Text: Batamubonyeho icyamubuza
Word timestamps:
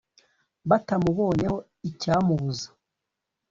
Batamubonyeho 0.69 1.57
icyamubuza 1.89 2.67